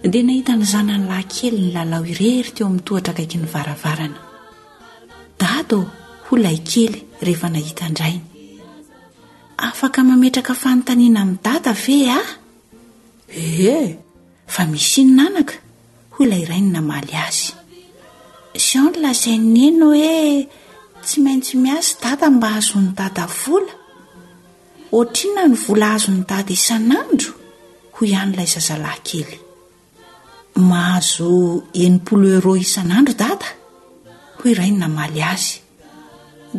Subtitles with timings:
[0.00, 4.18] dia nahita ny zanany lahynkely ny lalao irery teo amin'ny tohatra akaiky ny varavarana
[5.42, 5.80] dadao
[6.26, 6.96] ho lay kely
[7.26, 8.24] rehefa nahita ndrainy
[9.68, 12.28] afaka mametraka fanotaniana ami'ny data ve ah
[13.44, 13.76] ehe
[14.54, 15.56] fa misy ny nanaka
[16.14, 17.50] ho ilay irai ny namaly azy
[18.72, 20.48] zanlazainnyeno hoe
[21.04, 23.74] tsy maintsy miasy data mba azon'ny dada vola
[24.98, 27.30] otrinona ny vola azon'ny dada isn'andro
[27.94, 29.49] ho ihanyilay zaza lahyely
[30.60, 31.30] mahazo
[31.84, 33.48] enimpoloero isan'andro dada
[34.40, 35.52] hoy rai no namaly azy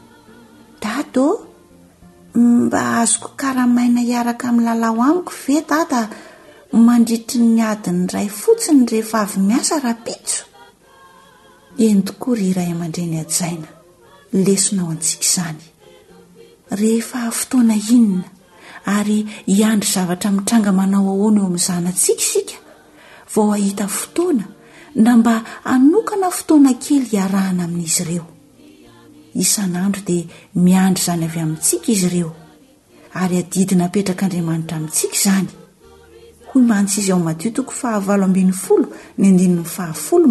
[0.81, 1.47] dado
[2.35, 6.01] mba azoko karahamaina hiaraka amin'ny lalao amiko ve da da
[6.87, 10.43] mandritry ny adiny ray fotsiny rehefa avy miasa rahapitso
[11.85, 13.69] eny tokory iray aman-dre ny adyzaina
[14.45, 15.63] lesonao antsika izany
[16.81, 18.27] rehefa fotoana inona
[18.95, 19.17] ary
[19.55, 22.57] hiandry zavatra mitranga manao ahoana eo amin'yizanaantsik isika
[23.33, 24.45] vao ahita fotoana
[25.03, 25.33] na mba
[25.73, 28.27] anokana fotoana kely hiarahana amin'izy ireo
[29.39, 30.23] isan'andro dia
[30.63, 32.31] miandry zany avy amintsika izy ireo
[33.21, 35.47] ary adidinapetraka andriamanitra amintsika izany
[36.53, 38.17] hoy mantsy iz aomao toko faha' oha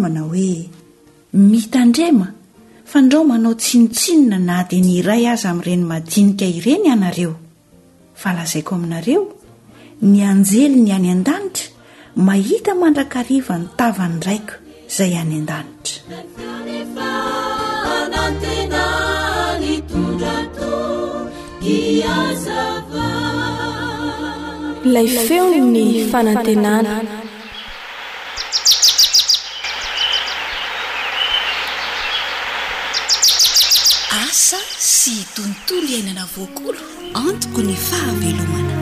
[0.03, 0.55] mana hoe
[1.51, 2.27] mitandrema
[2.91, 7.33] fandrao manao tsinotsinona na dia ny iray azy amin'reny madinika ireny ianareo
[8.21, 9.21] fa lazaiko aminareo
[10.09, 11.65] ny anjely ny any an-danitra
[12.27, 14.53] mahita mandrakariva ny tavany raiko
[14.89, 15.97] izay any an-danitra
[24.93, 26.99] lay feo ny fanantenana
[34.27, 36.81] asa sy tontolo iainana voakolo
[37.23, 38.75] antoko ny fahamelomana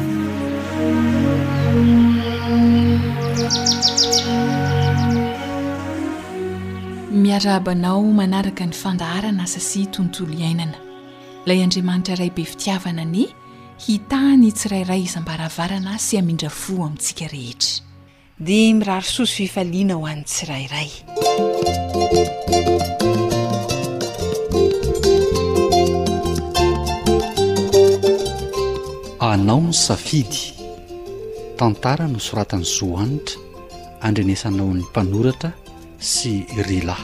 [7.22, 10.89] miarabanao manaraka ny fandaharana asa sy tontolo iainana
[11.46, 13.26] ilay andriamanitra iray be fitiavana ani
[13.88, 17.86] hitahany tsirairay iza m-baravarana sy hamindra fo amintsika rehetra
[18.48, 20.90] dia miraro sosy fifaliana ho an'y tsirairay
[29.32, 30.42] anao ny safidy
[31.58, 33.40] tantara no soratany zoanitra
[34.08, 35.52] andrenesanao an'ny mpanoratra
[36.12, 36.98] sy rila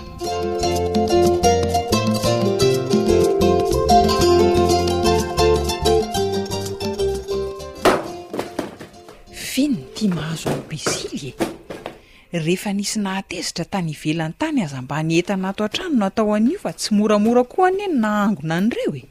[12.40, 16.94] rehefa nisy nahatezitra tany ivelany tany aza mba nyetanato an-trano no atao an'io fa tsy
[16.96, 19.02] moramora ko any e na angona an'ireo e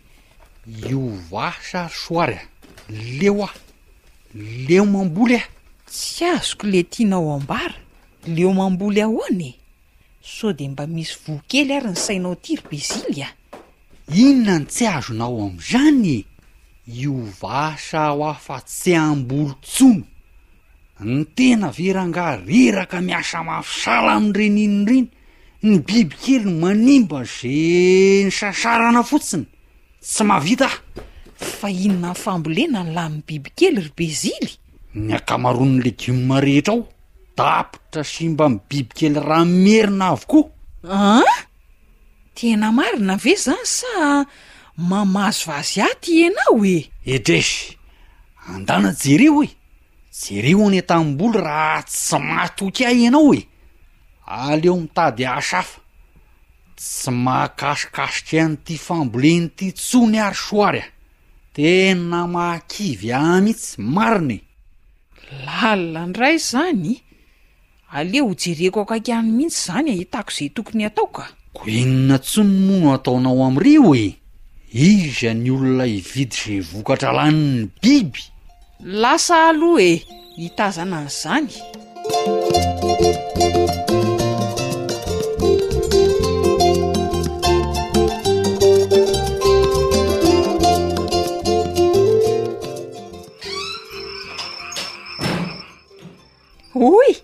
[0.92, 2.46] iovasa ry soary a
[3.20, 3.54] leo ah
[4.68, 5.48] leo mamboly ah
[5.86, 7.74] tsy azoko le tianao ambara
[8.26, 9.54] leo mamboly ahoanae
[10.22, 13.32] so de mba misy voakely ary ny sainao tiry bezily ah
[14.14, 16.24] inona ny tsy azonao am'izany
[16.86, 20.06] iovasaho afa tsy ambolontsono
[21.02, 25.06] ny tena verangariraka miasa mafisala am'n reninyreny
[25.66, 29.42] ny bibikely manimba ze ny sasarana fotsiny
[30.00, 30.76] tsy mavita ah
[31.58, 34.52] fa inona ny fambolena ny lamn'ny bibikely ry bezily
[34.94, 36.82] ny akamaroany legioma rehetra ao
[37.38, 40.46] dapitra simba ny bibikely rahamierina avokoa
[40.86, 41.36] aa ah?
[42.38, 43.98] tena marina ave zany sa
[44.88, 46.76] mamazo vazy a ty anao oe
[47.14, 47.74] edresy
[48.52, 49.50] andana jereo e
[50.16, 53.48] jereho any tamim-boly raha tsy matokyay ianao e
[54.26, 55.80] aleo mitady aasafa
[56.78, 60.86] tsy mahakasokasitry an'ity fambolenyity tsony ary soary a
[61.54, 64.40] tena maakivy amihitsy marinae
[65.46, 66.92] lalila nd ray zany
[67.96, 71.24] aleo ho jereko akakyany mihitsy zany ahitako e, izay tokony hataoka
[71.56, 74.06] ko inona tsy no mono ataonao amn'irio e
[74.72, 78.24] izany olona ividy ze vokatra lani'ny biby
[78.84, 79.92] lasa aloha e
[80.36, 81.48] nitazana n'izany
[96.76, 97.14] hoy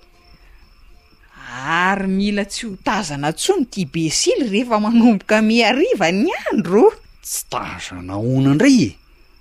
[1.69, 6.85] ary mila tsy ho tazana ntso ny ti besily rehefa manomboka miariva ny andro
[7.25, 8.91] tsy tazana ona ndray e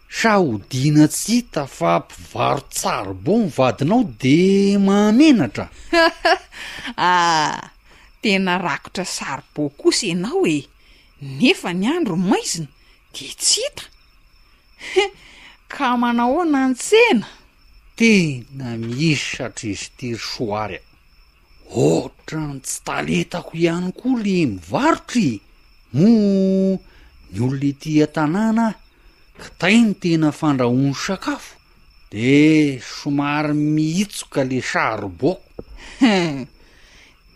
[0.10, 4.40] sa ho dina tsy hita fa mpivaro tsaro bo mivadinao de
[4.86, 7.54] mamenatraah
[8.22, 10.58] tena rakotra saribo kosy ianao hoe
[11.40, 12.68] nefa ny andro nmaizina
[13.14, 13.84] de tsy hita
[15.74, 17.28] ka manao ao na nytsena
[17.98, 20.82] tena miisy satra izy tery soary a
[21.88, 25.30] ohatra ny tsy taletako ihany koa le mivarotra
[25.96, 26.08] mo
[27.32, 28.74] ny olona itia -tanànah
[29.40, 31.56] kitainy tena fandrahono sakafo
[32.14, 35.64] de somary mihitsoka le saro boako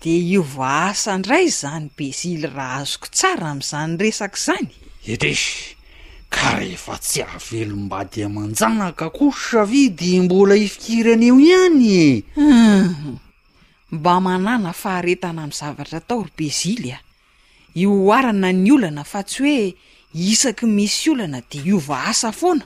[0.03, 4.69] de io va hasa indray zany besily raha azoko tsara am'izany resaka izany
[5.13, 5.75] etesy e,
[6.33, 12.07] ka rehefa tsy hahvelom-bady amanjanaka koo savidy mbola hifikirana eo ihany e
[13.95, 16.99] mba manana faharetana amin'y zavatra tao ry besily a
[17.81, 19.59] io oarana ny olana fa tsy hoe
[20.13, 22.65] isaky misy olana de iova asa foana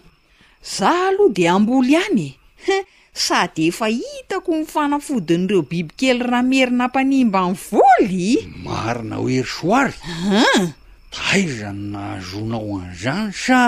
[0.63, 2.36] za aloha de ambolo ihany
[2.75, 2.77] e
[3.16, 10.74] sady efa hitako nifanafodin'ireo bibykely raha merina mpanimba ny voly marina hoery soarym
[11.16, 13.60] taizany na hazonao an' zany sa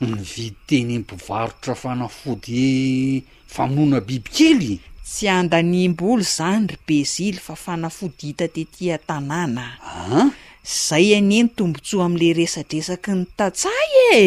[0.00, 4.76] nyvidyteny nmpivarotra fanafody famonona bibikely
[5.08, 10.28] tsy andanymb oly zany ry bezily fa fanafody hita tetia tanànaahah
[10.64, 14.24] zay anie ny tombontsoa am'le resadresaky ny tatsay e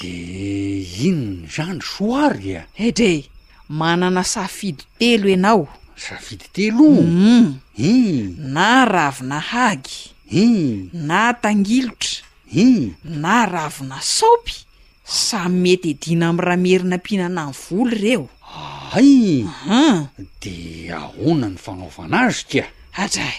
[0.00, 0.12] de
[1.08, 3.24] inony zany soarya edre eh,
[3.68, 5.68] manana safidy telo ianao
[6.04, 7.52] safidy teloum mm.
[7.76, 7.92] i
[8.56, 9.98] na ravina hagy
[10.44, 12.24] i na tangilotra
[12.64, 12.68] i
[13.04, 14.56] na ravina saopy
[15.04, 20.08] samy mety edina amy raha merina mpihinanany volo ireo aayhum
[20.40, 22.66] de ahona ny fanaovana azy tia
[23.04, 23.38] adray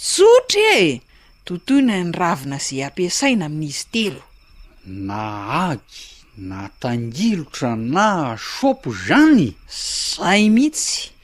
[0.00, 1.00] tsotry e
[1.48, 4.22] totoyna nravina zay ampiasaina amin'izy telo
[5.08, 5.18] na
[5.70, 6.00] aky
[6.48, 8.06] na tangilotra na
[8.50, 9.48] sopo zany
[9.82, 11.14] zay mihitsy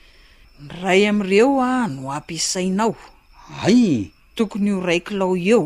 [0.64, 2.94] nyray am'ireo a no ampiasainao
[3.66, 3.82] ay
[4.36, 5.64] tokony ho raikilao eo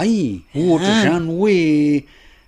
[0.00, 0.14] ay
[0.58, 1.02] ohatra ah.
[1.04, 1.58] zany hoe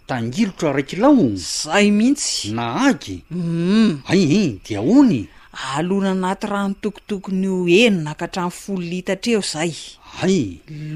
[0.09, 1.25] tangilotra raikilao
[1.63, 3.93] zay mihitsy na aky um mm.
[4.13, 9.31] ai e eh, dia ony alona anaty raha no tokotokony ho enona kahatramnny folo litatra
[9.35, 9.75] eo zay
[10.23, 10.39] ay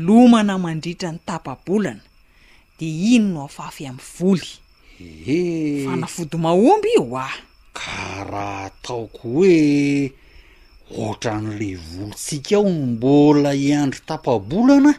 [0.06, 2.00] lomana mandritra ny tapabolana
[2.78, 4.48] de iny no afafy aminy voly
[5.00, 7.34] ee fanafody mahomby io ah
[7.78, 9.56] ka raha ataoko hoe
[11.00, 14.92] ohatra n'le volontsika ahon mbola hiandro tapabolana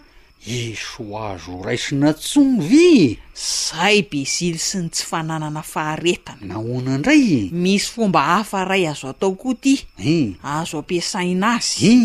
[0.45, 7.89] iso azo raisina tsono vy zay besily sy ny tsy fananana faharetana nahona indray misy
[7.93, 9.73] fomba hafaray azo atao koa ty
[10.13, 11.95] i azo ampiasaina azy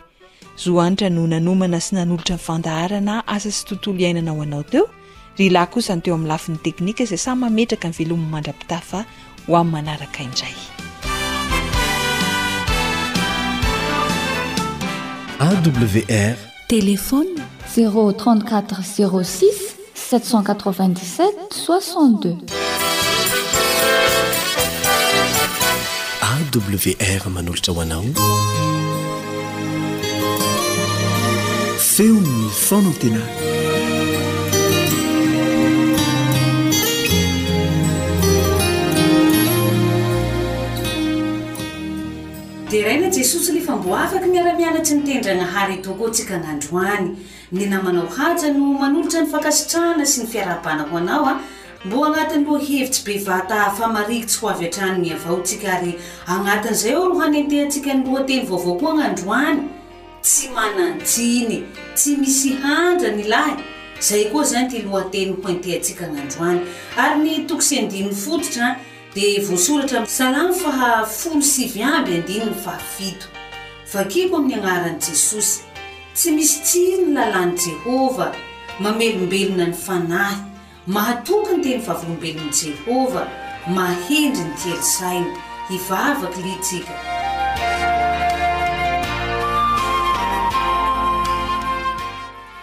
[0.63, 4.89] zohanitra no nanomana sy nanolotra nifandaharana asa sy tontolo iainanao anao teo
[5.37, 8.99] ry lahy kosany teo amin'ny lafin'ny teknika izay samy mametraka ny velomin'ny mandra-pitafa
[9.47, 10.55] ho ami'ny manaraka indray
[15.41, 16.35] awr
[16.67, 17.35] telefony
[17.75, 18.65] 034
[19.23, 19.80] 06
[20.11, 21.95] 79762
[26.99, 28.03] awr manultawanao
[31.79, 33.21] feum fonotina
[42.71, 47.09] de raina jesosy lefa mbo afaky miaramianatsy nitendragna hary tokoa atsika agn'androany
[47.51, 51.39] ny namanao hasa no manolotsa ny fankasitrahna sy ny fiarapanako anao a ah.
[51.85, 55.95] mbô agnatiny lo hevitsy be vata famarikitsy ho avy atranomi avaotsika ary
[56.27, 59.61] agnatin'izay o ro hanentetsika ny loateny vaovao koa agn'androany
[60.23, 61.57] tsy mananjiny
[61.95, 63.59] tsy misy handra ny lahy
[64.09, 66.59] zay koa zany ty loateny hoentetsika agn'androany
[66.97, 68.77] ary ny toksendiny fototra ah,
[69.13, 73.27] dia voasoratra miny salamo fahafolo sivy amby andinny faafito
[73.93, 75.59] vakiko amin'ny anaran'i jesosy
[76.15, 78.31] tsy misy tsiry ny lalàny jehovah
[78.83, 80.37] mamelombelona ny fanahy
[80.95, 83.27] mahatokyny te ny vavombelon' jehovah
[83.75, 85.29] mahendry ny terisaina
[85.69, 86.95] hivavaky litsika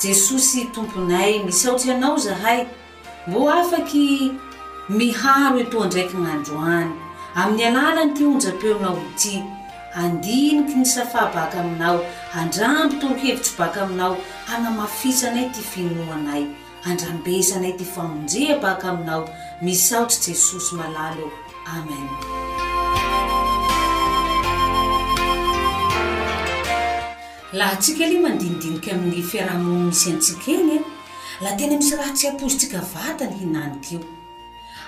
[0.02, 2.60] jesosy tomponay misaotsy anao zahay
[3.26, 4.32] mbô afaky
[4.88, 6.92] miharo etoa ndraiky gn'andro any
[7.40, 9.34] amin'ny alalany ty onja-peonao ity
[10.00, 11.98] andiniky ny safa baka aminao
[12.40, 14.16] andramby toro hevitsy baka aminao
[14.48, 16.44] hanamafisa anay ty finoanay
[16.88, 19.28] andrambesa anay ty famonjea baka aminao
[19.62, 21.30] misahotsy i jesosy malalo eo
[21.76, 22.06] amen
[27.52, 30.82] laha tsika eli mandindiniky amin'ny fiarahamono misy antsikaeny e eh,
[31.42, 34.17] laha tena misy raha tsy apozotsika vatany hinanik'io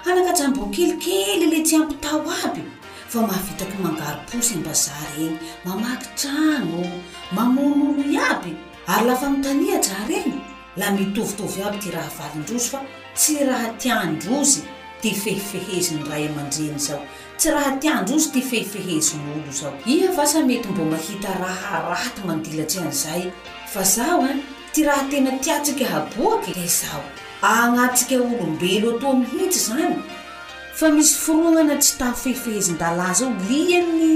[0.07, 2.63] anakajambokelikely le tsy ampitao aby
[3.13, 6.83] fa mahavitako mangaroposy mba za reny mamakytrano
[7.33, 8.53] mamomomy aby
[8.87, 10.41] ary lafa nintania ja regny
[10.77, 12.81] la mitovitovy aby ty raha valindrosy fa
[13.15, 14.61] tsy raha tiandro zy
[15.01, 17.03] ty fehifeheziny ray amandreny zao
[17.39, 22.79] tsy raha tiandro zy ty fehifehezin'olo zao iha fasa mety mbo mahita raha raty mandilatsy
[22.79, 23.31] anizay
[23.73, 24.37] fa zao a eh,
[24.73, 27.05] ty raha tena tiatsiky haboaky e zao
[27.43, 29.95] agnattsika olombelo ato amy hitsy zany
[30.75, 34.13] fa misy fonognana tsy tafehifehezin-dalazao lianny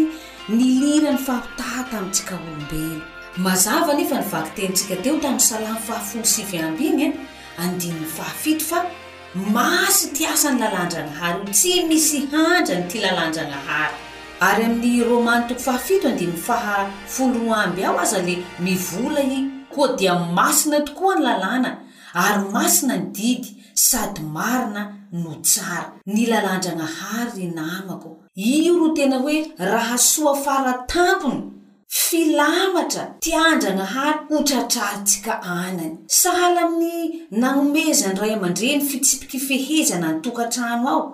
[0.56, 3.00] niliran'ny fahaotah tamitsika olombelo
[3.44, 7.64] mazava nefa nivakitentsika teo tamin'y sala'n fahafolosivy amby igny e eh?
[7.64, 8.78] andinny fahafito fa
[9.54, 13.94] masy ti asany lalanjanahary tsy misy hanjany ty lalanja nahary
[14.48, 19.40] ary amin'ny romany toko fahafito andiny fahafolo amby aho aza le mivola i
[19.74, 21.70] koa dia masina tokoa ny lalàna
[22.22, 24.82] ary masina ndigy sady marina
[25.22, 28.10] no tsara nylalandragnahary y namako
[28.50, 29.36] i ro tena hoe
[29.72, 31.40] raha soa faratampony
[32.08, 41.04] filamatra tiandragnahary ho tratratsika anany sahala ami'ny nagnomezan ray aman-dreny fitsipiky fehezana ntokatrano ao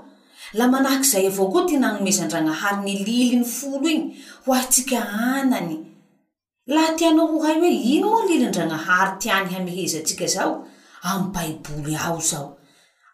[0.58, 4.04] la manahak' izay avao koa ty nagnomezan-dragnahary ny liliny folo iny
[4.44, 4.98] ho ahatsika
[5.34, 5.76] anany
[6.74, 10.52] laha tianao ho hay hoe inoo lilindranahary ti any hamehezatsika zao
[11.02, 12.56] amy baiboly ao zao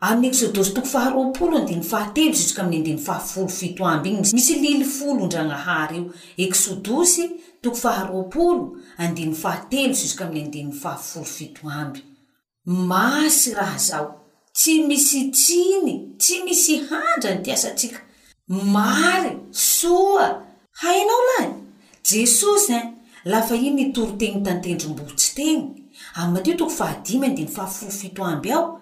[0.07, 4.87] amiy eksôdosy toko faharopolo adiy fahatelo zizk amiy andiy fafolo fit aby iy misy lily
[4.99, 6.05] folo ndranahary io
[6.49, 7.25] eksôdosy
[7.63, 8.65] toko faharoapolo
[9.05, 12.01] andiy fahatelo zizk ami'ny andiy fahafolo fito amby
[12.91, 14.07] masy raha zao
[14.59, 18.01] tsy misy tsiny tsy misy handra ny tiasatsika
[18.77, 19.33] mary
[19.77, 20.27] soa
[20.83, 21.49] hainao lay
[22.09, 22.87] jesosy en eh?
[23.33, 25.63] lafa ino nitory teny tantendrombohtsy teny
[26.23, 28.79] amatiotoko fa hadim ndi ny fahaforo fito amby aho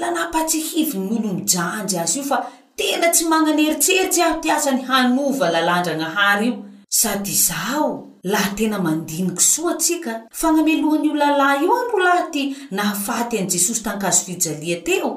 [0.00, 2.38] la napatsy hivy ny molo mijanjy azy io fa
[2.76, 6.54] tena tsy magnaneritseritsy aho ti asany hanova lalandragnahary io
[6.88, 7.90] sady izao
[8.32, 14.24] laha tena mandiniko soa tsika fagnamelohan'io lalahy io ano laha ty nahafaty an'i jesosy tankazo
[14.26, 15.12] fijalia teo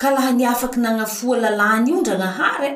[0.00, 2.70] ka laha niafaky nagnafoa lalàny io ndragnaharye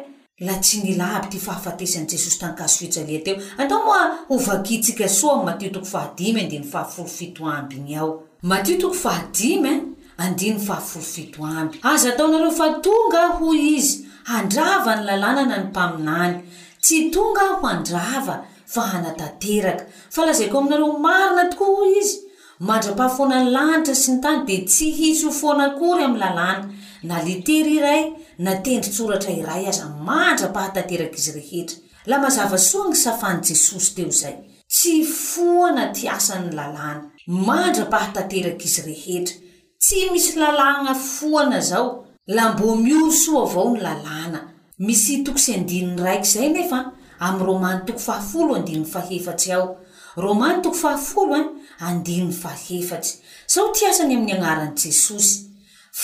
[0.47, 6.33] la tsy nilaby ty fahafatesan' jesosy tankazo fiots aliateo antao ma hovakitsika soa matiotoko fahadi
[6.33, 9.79] day fahafolo ft aminy ao matiotoko fahadiaay
[10.19, 15.65] aa ft amb aza ataonareo fa tonga a ho izy handrava ny lalàna na ny
[15.65, 16.37] mpaminany
[16.83, 22.17] tsy tonga a ho andrava fa hanatateraka fa lazaiko aminareo marina tokoa h izy
[22.61, 26.69] mandrapahfoanany lanitra sy ny tany di tsy hisy ho foanakory ami'ny lalàna
[27.03, 34.11] na litery iray natendritsoratra iray aza mandra-pahatanterak' izy rehetra la mazava soany safany jesosy teo
[34.21, 34.37] zay
[34.69, 37.11] tsy foana tiasan'ny lalàna
[37.49, 39.37] mandra-pahatanterak' izy rehetra
[39.79, 41.89] tsy misy lalàgna foana zao
[42.27, 44.41] lambomiosoa avao ny lalàna
[44.87, 46.81] misy tokse andininy raiky zay nefa
[47.27, 49.77] am'y romany toko fahafolo andiny fahefatsy ao
[50.25, 51.47] romany toko fahafolo en
[51.89, 53.19] andinony fahefatsy
[53.53, 55.48] zaho tiasany amin'ny agnaran' jesosy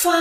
[0.00, 0.18] fa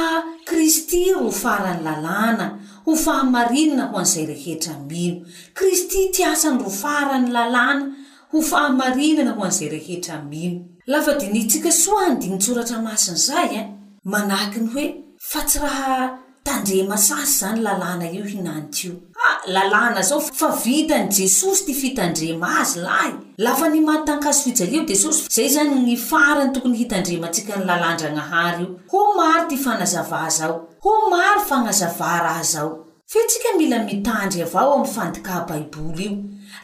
[0.49, 2.47] kristy ro faran'ny lalàna
[2.85, 5.17] ho fahamarinana ho an'izay rehetra mino
[5.57, 7.83] kristy ty asan'ny ro faran'ny lalàna
[8.31, 10.59] ho fahamarinana ho an'izay rehetra mino
[10.91, 13.67] lafa di nitsika soany di mitsoratra masin' izay en eh?
[14.11, 14.85] manahaki ny hoe
[15.29, 18.93] fa tsy raha tandrema sasy zany lalàna io hinan tio
[19.25, 23.13] a lalàna zao fa vitany jesosy ty fitandrema azy laay
[23.45, 29.01] lafa nimatankazo fijalio desosy zay zany ny farany tokony hitandremantsika ny lalandra gnahary io ho
[29.17, 32.71] maro ty fanazava zao ho maro fanazava raha zao
[33.11, 36.17] fetsika mila mitandry avao ami fandika baiboly io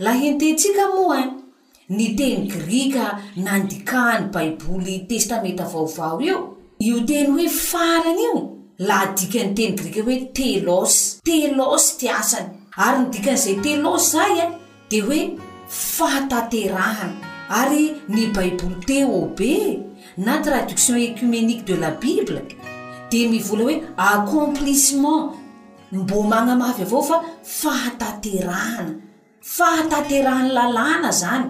[0.05, 1.31] la hintetsika moa en
[1.95, 3.05] ny teny grika
[3.45, 6.37] nandikany baiboly testamenta vaovao io
[6.87, 8.33] io teny hoe faranyio
[8.87, 10.93] laha dika ny teny grika hoe télos
[11.29, 12.47] télosy tyasany
[12.85, 14.45] ary ny dikan'zay telos zay a
[14.91, 15.19] de hoe
[15.77, 17.83] fataterahana ary
[18.15, 19.51] ny baibouly teo abe
[20.25, 22.43] na traduction ecumenique de la bibla
[23.11, 23.75] de mivola hoe
[24.11, 25.25] accomplissement
[26.01, 27.17] mbomagnamaavy avao fa
[27.59, 28.93] fahataterahana
[29.55, 31.47] fahataterahany lalàna zany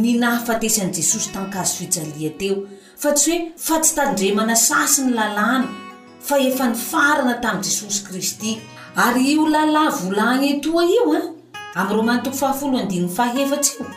[0.00, 2.56] ny nahafatesan' jesosy tankazo fijalia teo
[3.04, 5.81] fa tsy hoe fa tsy tandremana sasy ny lalàna
[6.28, 8.50] fa efa nifarana tam' jesosy kristy
[9.04, 11.22] ary io lala volagny etoa io a
[11.80, 13.88] am'y roman toko fahafolod fahefatsy io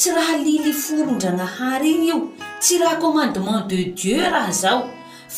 [0.00, 2.18] tsy raha lily forondragnaharyigny io
[2.62, 4.80] tsy raha commandement de dieu raha zao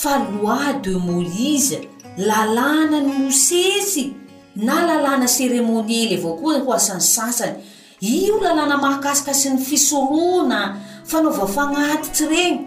[0.00, 1.78] fa loi de moïse
[2.28, 4.04] lalàna nymosesy
[4.66, 7.54] na lalàna seremoniely avao koa hoasan'ny sasany
[8.14, 10.60] io lalàna mahakasika sy ny fisorona
[11.10, 12.58] fanaova fagnatitsy regny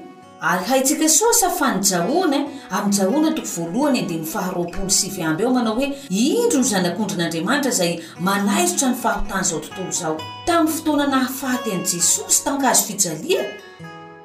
[0.41, 5.75] ary haitsika sosafa nijahoana e amijahona toko voalohany ndea my faharoapolo sivy amby ao manao
[5.75, 11.84] hoe indro no zanak'ondrin'andriamanitra zay manaizotra ny fahotany zao tontolo zao tamin'ny fotoana nahafaty an'
[11.84, 13.43] jesosy tagazo fijalia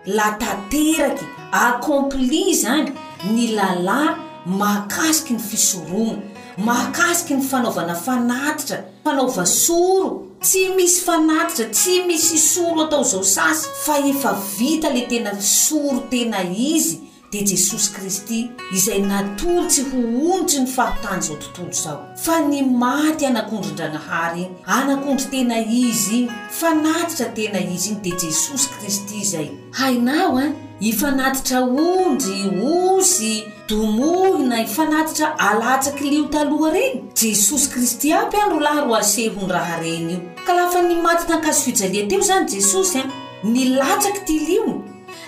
[0.06, 2.92] la tanteraky acompli zany
[3.30, 6.18] ny lalahy makasiky ny fisoroana
[6.58, 13.94] makasiky ny fanaovana fanatitra fanaovasoro tsy misy fanatitra tsy misy soro atao zao sasy fa
[14.10, 16.38] efa vita le tena soro tena
[16.72, 16.96] izy
[17.32, 18.38] de jesosy kristy
[18.76, 19.98] izay natolotsy ho
[20.34, 26.16] ontsy ny fahatany zao tontolo zao fa ny maty anak'ondri indranahary igny anak'ondry tena izy
[26.20, 26.28] igny
[26.60, 30.46] fanatitra tena izy igny de jesosy kristy zay hainao a
[30.86, 32.38] ifanatitra onjy
[32.76, 39.48] osy domohina ifanatitra alatsaky lio taloha reny jesosy kristy ampy a ro lahy ro asehony
[39.52, 43.04] raha reny io ka lafa ny maty tankaso fijalia teo zany jesosy a
[43.44, 44.82] nilatsaky ty lio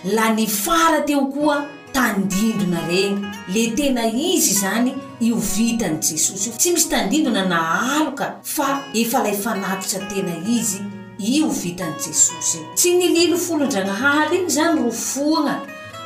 [0.04, 6.72] la nifara teo koa tandindona regny le tena izy zany io vitany jesosy io tsy
[6.72, 14.36] misy tandindona naaloka fa efa lay fanatitra tena izy io vitan' jesosy iy tsy nililofolondragnahary
[14.42, 15.54] iny zany ro foagna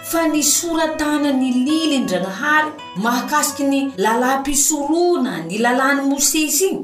[0.06, 2.70] fa ny soratana ny lily ndragnahary
[3.02, 6.80] mahakasiky ny lala mpisorona ny lalan'ny mosesy iny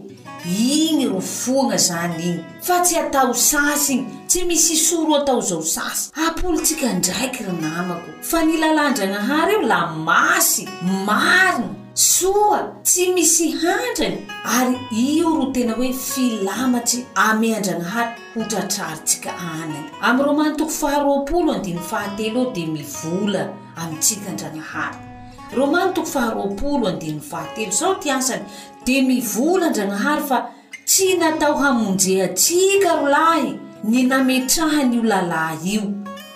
[0.46, 6.10] igny rofoagna zany igny fa tsy atao sasy iny tsy misy soro atao zao sasy
[6.26, 10.66] apolotsika ndraiky ronamako fa nylalandragnahary io la masy
[11.06, 19.84] mariny soa tsy misy hantrany ary io ro tena hoe filamatsy ame andranahary hotratraritsika aniny
[20.06, 21.54] amy romany toko faharoolo
[21.90, 24.98] fahatelo eo de mivola amitsika andranahary
[25.58, 26.90] romany toko faharoaolo
[27.30, 28.44] fahatelo zao ty asany
[28.84, 30.38] de mivola andranahary fa
[30.84, 33.52] tsy natao hamonjeatsika rolahy
[33.84, 35.82] ny nametrahany io lalay io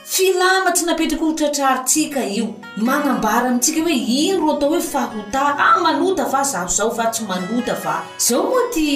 [0.04, 6.24] filamatsy napetraky hotratraritsika io nmagnambara ami tsika hoe iny ro atao hoe fahhota ah manota
[6.32, 7.94] va zahozao va tsy manota va
[8.26, 8.88] zaho moa ty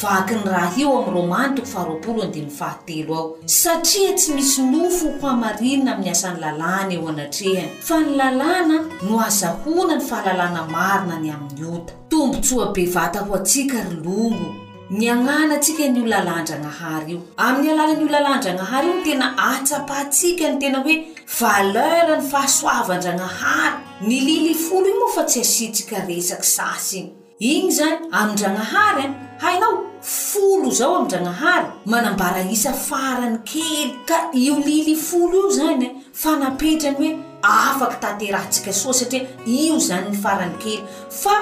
[0.00, 5.18] vaki ny raha eo ami'y romanitiko faharoolo dy fahatelo ao satria tsy misy nofo ho
[5.20, 11.28] famarinina ami'ny asan'ny lalàna eo anatrehany fa ny lalàna no azahona ny fahalalàna marina ny
[11.34, 14.48] amin'ny ota tombontso abe vataho atsika ry lolo
[14.96, 20.94] ni agnanaatsika nyola landragnahary io amin'ny alana nyolla landragnahary io tena atsapahtsika ny tena hoe
[21.40, 23.76] valera ny fahasoavandragnahary
[24.08, 27.10] ny lily folo iy moa fa tsy asitsika resaky sasy iny
[27.54, 29.04] igny zany amindragnahary
[29.44, 29.74] hainao
[30.12, 36.32] folo zao amindragnahary manambara isa farany kely ka io lily folo io zany e, fa
[36.42, 37.12] napetrany hoe
[37.60, 39.26] afaky tateraatsika soa satria
[39.64, 40.80] io zany ny farany kely
[41.20, 41.36] fa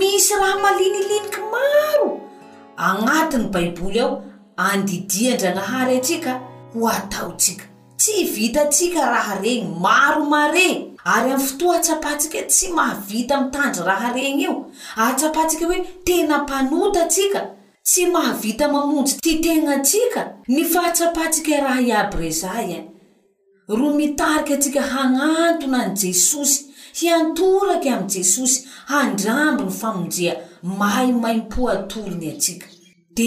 [0.00, 2.08] misy raha maliniliniky maro
[2.80, 4.22] anatiny baiboly ao
[4.56, 6.40] andidiandra nahary atsika
[6.74, 7.64] ho ataotsika
[7.96, 14.42] tsy vitatsika raha reny maro mare ary ami'y fotoa hatsapatsika tsy mahavita mitandry raha reny
[14.42, 14.54] io
[14.96, 17.40] ahatsapantsika hoe tena mpanota tsika
[17.84, 22.86] tsy mahavita mamonjy ty tena tsika ny fahatsapatsika raha iaby rezay a e.
[23.68, 26.64] ro mitariky atsika hanantona any jesosy
[27.00, 32.66] hiantoraky am'y jesosy handrambo ny famonjea mahay maim-poatoriny atsika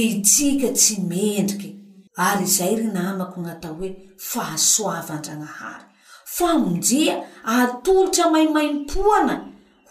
[0.01, 1.69] itsika tsy mendriky
[2.17, 3.89] ary zay ry namako gnatao hoe
[4.31, 5.85] fahasoavandranahary
[6.35, 7.15] famonjia
[7.55, 9.33] atolitra maimaimpoana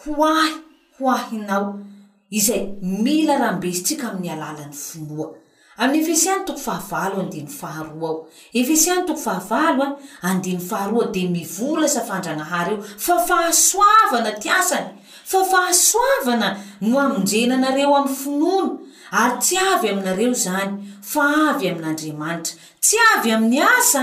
[0.03, 0.55] hoahy
[0.99, 1.69] hoahinao
[2.39, 2.61] izay
[3.03, 5.29] mila rahambesitsika aminy alalan'ny finoa
[5.81, 8.17] am'ny efisiany toko fahavalo andny faharoa ao
[8.59, 9.89] efsiany toko fahavaloa
[10.29, 14.89] ady faharoa de mivolasafandranahary eo fa fahasoavana ti asany
[15.31, 16.47] fa fahasoavana
[16.81, 18.71] no amonjenanareo amy finono
[19.13, 21.21] ary tsy avy aminareo zany fa
[21.51, 24.01] avy amin'andriamanitra tsy avy ami'ny asa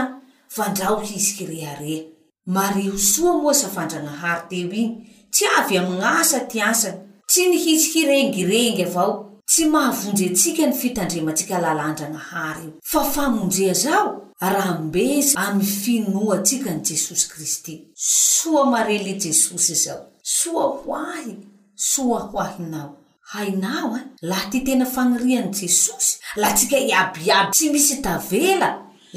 [0.48, 2.04] fa ndra o hisikirehareha
[2.46, 4.92] mareho soa moasavandranahary teo iny
[5.32, 6.94] tsy avy amin'n'asa ty asan
[7.26, 15.34] tsy nihisykirengirengy avao tsy mahavonjytsika ny fitandrimantsika lalandra anahary io fa famonjea zao raha mbezy
[15.38, 21.34] amy finoa tsika ny jesosy kristy soa marely i jesosy zao soa hoahy
[21.74, 22.99] soa hoahinao
[23.32, 26.10] hainao a laha ty tena fanirian' jesosy
[26.42, 28.68] la tsika iabiiaby tsy misy tavela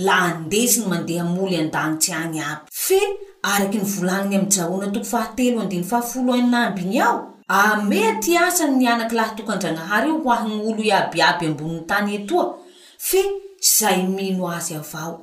[0.08, 3.00] la andesiny mandeha moly an-dagnitsy any aby fe
[3.54, 7.16] araky ny volagniny ami'jahoana toko fahateloandi ny fahafoloainaamby iny ao
[7.64, 12.46] amea ty asany nianaky laha tokandranahary eo hoaha gn'olo iabiaby ambonin'ny tany etoa
[13.08, 13.22] fe
[13.78, 15.14] zay mino azy avao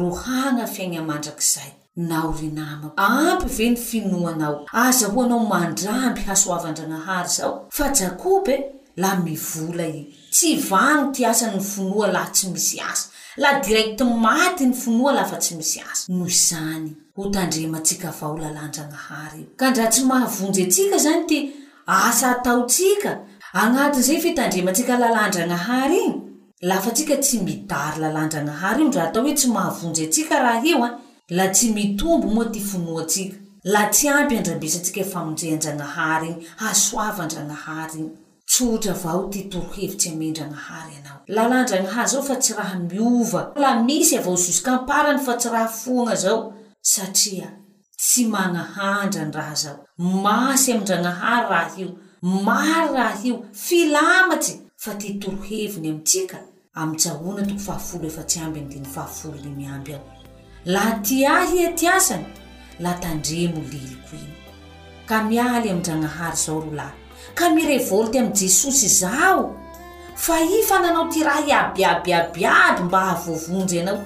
[0.00, 8.52] rohana fiaignamandrakizay naori namio ampy ve ny finoanao aza hoanao mandramby hasoavandragnahary zao fa jakoby
[8.52, 8.64] e,
[8.96, 14.66] la mivola i tsy vano ty asany finoa la tsy misy asa la direkt maty
[14.66, 19.86] ny finoa lafa tsy misy asa noo zany ho tandremantsika avao lalandragnahary io ka ndra
[19.86, 21.50] tsy mahavonjy atsika zany ty
[21.86, 23.20] asa ataotsika
[23.52, 26.14] agnatin'izay fatandrimantsika lalandragnahary iny
[26.60, 30.60] lafa tsika tsy midary lalandragnahary io ndra atao hoe tsy mahavonjy atsika
[31.28, 36.44] la tsy mitombo moa ty fonoa tsika la tsy ampy andrabesy atsika fa monjayanjanahary iny
[36.56, 38.08] hasoavaandranahary iny
[38.48, 44.16] tsotry avao ty toro hevitsy amndranahary anao lalandraahay zao fa tsy raha miova la misy
[44.18, 47.48] avao zosik' amparany fa tsy raha foana zao satria
[47.96, 49.78] tsy manahandrany raha zao
[50.24, 51.88] masy amndranahary raha io
[52.22, 56.38] mary raha io filamatsy fa ty toro heviny amitsika
[56.74, 60.13] amsahona toko fahafolo efa tsy amby diy faafolny miamby ao
[60.66, 62.24] laha ty ahy e ty asany
[62.80, 64.34] la tandremo liloko iny
[65.06, 66.92] ka mialy amndragnahary zao ro lahy
[67.34, 69.52] ka mirevolty am jesosy zao
[70.16, 71.46] fa ifa nanao ty raha
[71.76, 74.00] iabiababiado mba havovonjy anao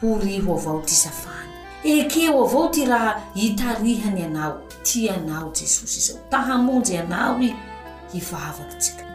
[0.00, 1.50] ho riho avao ty safany
[1.84, 7.54] ekeo avao ty raha hitarihany anao ty anao jesosy zao ta hamonjy anao i
[8.12, 9.11] hivavakytsika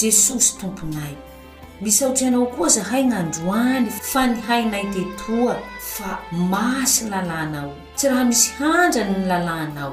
[0.00, 1.14] jesosy tomponay
[1.80, 5.56] misy ahotsy anao koa zahay gn'androany fa nyhainay tetoa
[5.94, 6.10] fa
[6.52, 9.92] masy lalànao tsy raha misy hanjany ny lalànao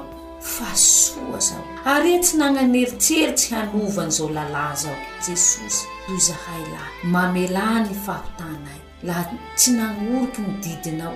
[0.54, 4.96] fa soa zao ary eh tsy nagnaneritseritsy hanovany zao lalà zaao
[5.28, 9.24] jesosy no zahay laha mamela ny fahotanay laha
[9.60, 11.14] tsy nagnoroky ny didinao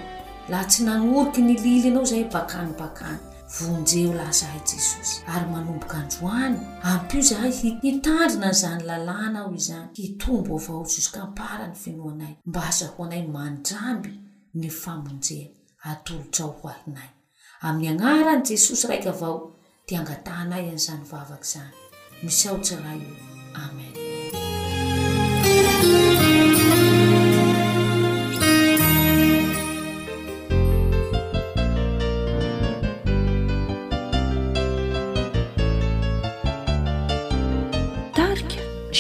[0.52, 3.18] laha tsy nanoriky ny lily anao zahy bakanybakany
[3.60, 6.58] vonjeo lazahay jesosy ary manombokanroany
[6.90, 7.52] ampio zahay
[7.84, 14.14] hitanrina zany lalàna aho izany hitombo avao juskmparany finoanay mba azahoanay manramby
[14.60, 15.48] ny famonjea
[15.90, 17.10] atolotsao hoatinay
[17.68, 19.36] amin'ny anaran' jesosy raika avao
[19.88, 21.76] di angatahnay an'izany vavaky izany
[22.24, 23.14] misaotsy rah io
[23.66, 24.11] amen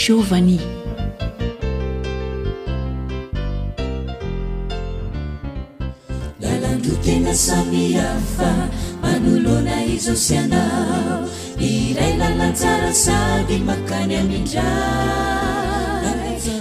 [0.09, 0.57] ôany
[6.41, 8.51] lalandrotena samyfa
[9.03, 11.21] manolona izosyanao
[11.61, 14.67] y ray lalaara sady makany amindra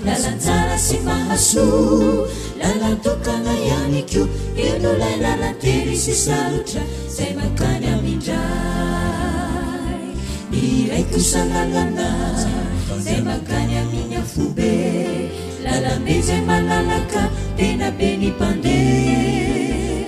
[0.06, 1.64] lalana sy maaso
[2.60, 4.28] lalanoka aneo
[4.66, 6.82] enolaylalatysy aotr
[7.14, 8.42] zay makany amindra
[10.52, 10.60] my
[10.92, 14.74] ray osanaa zay makany aminyafobe
[15.62, 18.78] lalamezay manalaka tena be ny mpande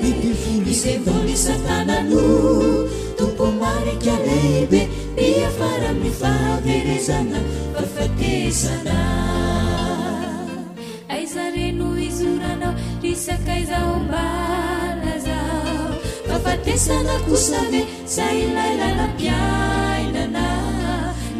[0.09, 2.23] itifolo isebolisananano
[3.19, 4.83] tompo marikalehibe
[5.15, 7.39] niafara mifaverezana
[7.79, 8.97] fafatesana
[11.09, 15.87] aizareno izoranao risakaizao mbalazao
[16.29, 19.82] fafatesana kosane saylay lalapia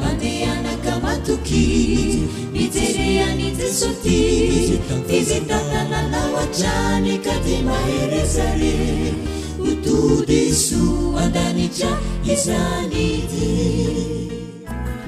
[0.00, 1.64] mandeanaka matoky
[2.64, 4.18] itereanit soti
[5.28, 8.78] zetatananao atraneka d maherezare
[9.68, 10.80] otode so
[11.16, 11.90] mandanitra
[12.32, 13.06] izani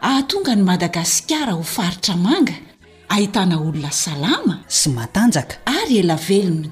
[0.00, 2.54] atonga ny madagasikara ho faritra manga
[3.12, 6.70] ahitana olona salama sy matanjaka ary ela velomina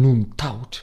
[0.01, 0.83] no nytahotra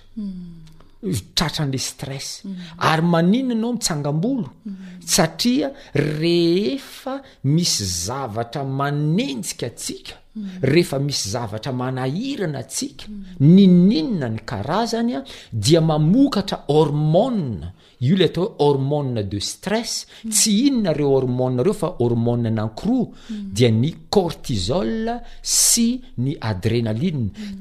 [1.33, 2.55] tratran'la stress mhm.
[2.91, 4.75] ary maninona anao mitsangam-bolo mhm.
[5.05, 10.49] satria rehefa misy zavatra manenjika atsika mhm.
[10.61, 13.05] rehefa misy zavatra manahirana atsika
[13.39, 17.59] nininna ny karazanya dia mamokatra hormone
[17.99, 23.07] io ley atao hoe hormona de stress tsy inonareo hormonareo fa hormon nankroa
[23.53, 25.07] dia ny cortisol
[25.41, 27.11] sy ny adrenalie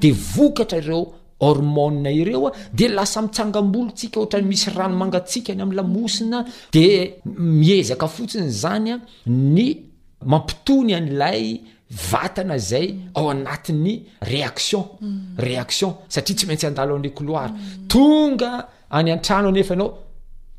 [0.01, 1.03] de vokatrareo
[1.40, 9.83] edelasa mitsanga-bolotsika ohtay misy rano mangatsika ny am' lamosina de miezaka fotsiny zanya ny
[10.25, 11.61] mampitony an'lay
[12.11, 14.85] vatana zay ao anati'ny réation
[15.38, 17.51] réaction satria tsy maintsy andalo anle olor
[17.88, 18.51] tonga
[18.97, 19.90] any atrano nefaanao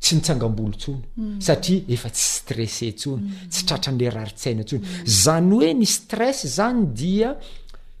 [0.00, 1.58] tsy mitsangaboloonsaa
[1.94, 4.62] ef tsy stresse nntsy taran'le raritsaina
[5.04, 7.30] zny hoe ny stress zany dia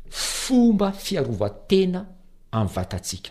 [0.08, 2.00] fomba fiarovatena
[2.58, 3.30] a' vatatsika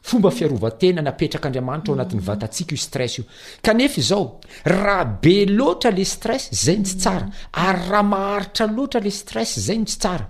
[0.00, 2.26] fomba fiarovatena napetraka andriamanitra ao anatin'ny mm.
[2.30, 3.24] vatatsika io stress io
[3.66, 7.32] kanefa izao raha be loatra la stress zany tsy tsara mm.
[7.66, 10.26] ary raha maharitra loatra la stress zany tsy tsara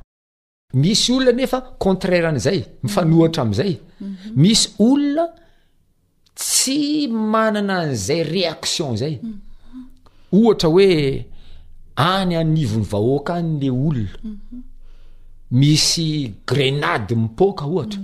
[0.83, 3.47] misy olona nefa contraire an'izay mifanohatra mm.
[3.47, 4.33] ami'izay mm-hmm.
[4.43, 5.25] misy olona
[6.35, 6.81] tsy
[7.33, 10.43] manana an'izay réaction zay mm-hmm.
[10.43, 10.91] ohatra hoe
[11.97, 14.63] any anivony vahoaka nyle olona mm-hmm.
[15.61, 18.01] misy grenade mipoka ohatra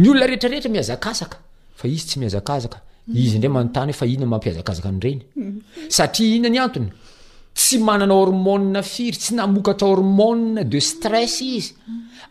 [0.00, 1.36] ny olona rehetrarehetra mihazakazaka
[1.78, 2.78] fa izy tsy mihazakazaka
[3.24, 5.20] izy ndra manontany hoefa ihiona mampiazakazaka nyreny
[5.96, 6.88] satria ihiona ny antony
[7.58, 11.70] tsy manana hormona firy tsy namokatra hormona de stress izy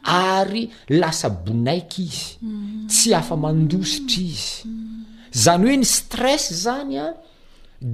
[0.03, 0.63] ary
[1.01, 2.25] lasa bonaika izy
[2.91, 4.51] tsy afa mandositra izy
[5.43, 7.06] zany hoe ny stress zany a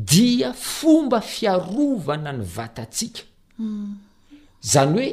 [0.10, 3.22] dia fomba fiarovana ny vatatsika
[4.74, 5.10] zany hoe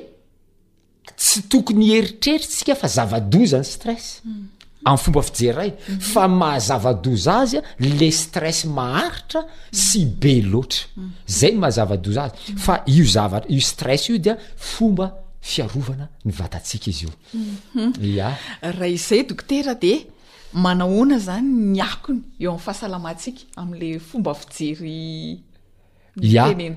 [1.16, 4.06] tsy tokony heritrerytsika fa zava-doza n'ny stres
[4.86, 5.72] am'yfomba fijery ray
[6.12, 7.62] fa mahazava-doz azya
[7.98, 9.42] le stress maharitra
[9.84, 11.06] sy be loatra
[11.38, 14.36] zay mahazava-doz azy fa io zavat io stress io dia
[14.72, 15.08] fomba
[15.40, 17.92] fiarovana ny vatatsika izy io mhm.
[18.14, 18.30] ya
[18.62, 19.94] raha izay dokotera de
[20.52, 24.98] manahoana zany my akony eo ami' fahasalamatsika am'la fomba fijery
[26.16, 26.74] ya ny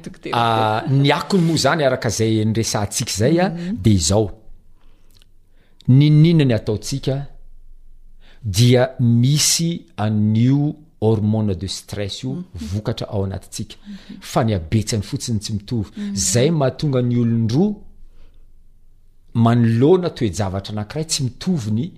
[1.12, 3.78] akiny ah, moa zany araka zay nyresantsika zay a ah, mhm.
[3.84, 4.32] de izaho
[5.88, 7.28] nininany ataotsika
[8.44, 12.44] dia misy anio hormona de stress io mhm.
[12.68, 14.22] vokatra ao anatitsika mhm.
[14.22, 17.74] fa ny abetsany fotsiny tsy mitovy zay mahatonga ny olondroa
[19.34, 21.92] manoloana toejavatra anakiray tsy mitoviny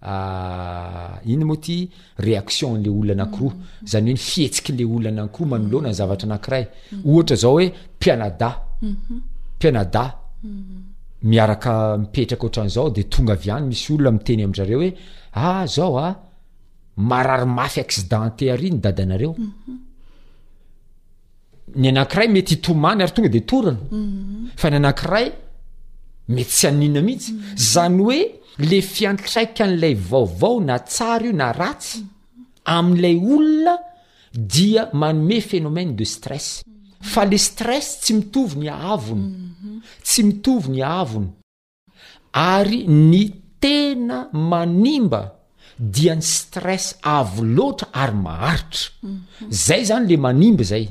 [0.00, 3.86] Ah, iny moa ty réaction nle olono anakiroa mhm.
[3.86, 5.96] zany hoe ny fihetsikyle olono anakiroa mamilona ny mhm.
[5.98, 7.10] zavatra anakiray mhm.
[7.10, 8.50] oaazao oe mpinada
[11.22, 14.92] inadmiaraka mipetraka otranzao de tonga avyany misy olona miteny amdrareo hoe
[15.32, 16.14] ah, zao a ah,
[16.96, 19.34] mararomafy acidenté aryny dadanareo
[21.74, 25.26] ny anankiray mety itomany ary tonga denfa ny anakray
[26.34, 27.32] mety tsy anina mihitsy
[27.72, 31.98] zany oe le fiantraika an'ilay vaovao na tsara io na ratsy
[32.76, 33.74] amin'ilay olona
[34.52, 36.46] dia manome fenomena de stress
[37.12, 39.24] fa le stress tsy mitovy ny ahavony
[40.06, 41.28] tsy mitovy ny aavony
[42.56, 42.80] ary
[43.10, 43.22] ny
[43.62, 44.18] tena
[44.50, 45.22] manimba
[45.94, 46.84] dia ny stress
[47.18, 48.88] avo loatra ary maharitra
[49.64, 50.84] zay zany le manimba zay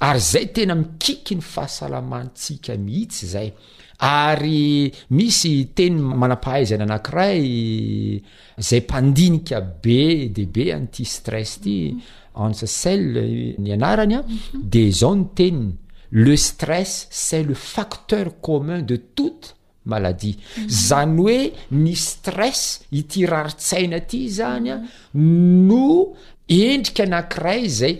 [0.00, 3.52] ary zay tena mikiky ny fahasalamanytsika mihitsy zay
[3.98, 8.22] ary misy teny manapahaizana anakiray
[8.60, 11.96] zay mpandinika be de be an'ity stress ity
[12.34, 12.72] ance mhm.
[12.78, 13.22] celle
[13.58, 14.62] ny anarany a mhm.
[14.70, 15.74] de zao ny teniny
[16.10, 20.68] le stress s'et le facteur commun de toute maladie mhm.
[20.70, 24.76] zany hoe ny stress ity raritsaina aty zany a
[25.14, 26.14] no
[26.48, 27.94] endrika anakiray zay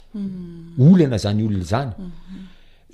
[0.83, 1.93] olana zany olona zany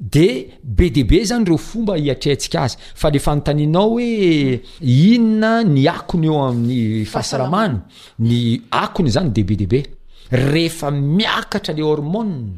[0.02, 6.26] de b db zany reo fomba hiatrantsika azy fa le fanotaninao hoe inona ny akony
[6.26, 7.76] eo amin'ny fahasalamany
[8.20, 10.90] ny any zany de b d behfa
[11.20, 12.50] iakatrale orm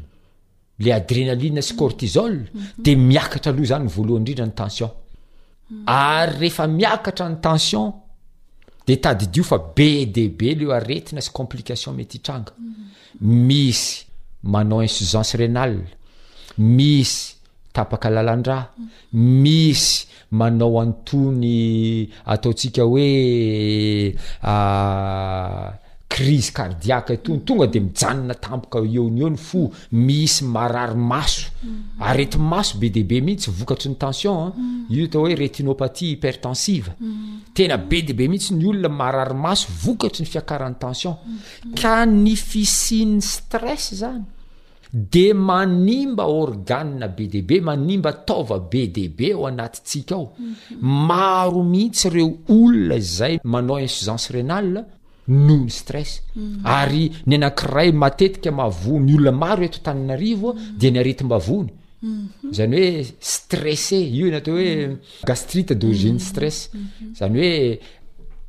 [0.78, 2.44] le adrenalina sycortizole
[2.78, 4.34] de miaktraoha zny
[5.86, 7.92] ordryehefaiakatrnytensiob
[8.86, 9.06] db
[15.14, 15.22] ao
[16.76, 17.33] misy
[17.74, 18.70] tapaka lalandraa
[19.12, 20.06] misy
[20.38, 25.72] manao antony ataotsika hoe ah,
[26.08, 31.50] crise cardiaka tony tonga de mijanona tampoka eony o ny fo misy mararymaso
[31.98, 34.52] areti maso be debe mihitsy vokatry ny tension
[34.88, 36.92] io atao hoe retinopatie hypertensive
[37.54, 41.16] tena be debe mihitsy ny olona mararymaso vokatry ny fiakaran'ny tension
[41.74, 44.22] ka ny fisiny stress zany
[45.10, 50.26] de manimba organe b dbe manimba ataova be dbe ho anatitsika ao
[51.06, 54.68] maro mihitsy ireo olona zay manao insuisance renal
[55.26, 56.10] noho ny stress
[56.78, 61.68] ary ny anankiray matetika mavony y olona maro eto taninaarivoa de nyareti m-mavony
[62.56, 63.02] zany hoe
[63.34, 64.74] stresse io natao hoe
[65.28, 66.56] gastrite d'origene stress
[67.18, 67.64] zany hoe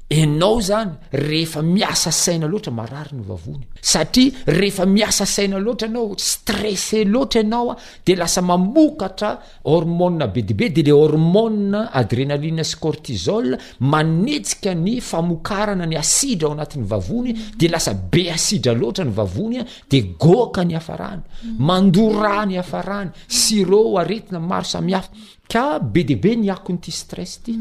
[0.10, 6.14] anao zany rehefa miasa saina loatra marary ny vavony satria rehefa miasa saina loatra anao
[6.18, 7.76] stresse loatra anaoa
[8.06, 15.01] de lasa mamokatra hormona be di be de le hormona adrenalina sy cortizol manetsika ny
[15.01, 20.76] famokarana ny asidra ao anatin'ny vavony de lasa be asidra loatra ny vavonya de gôkany
[20.78, 21.22] afa rany
[21.58, 25.10] mandora ny afa rany siro aretina maro samy hafa
[25.51, 27.58] ka be dibe ny akon'ity stress ty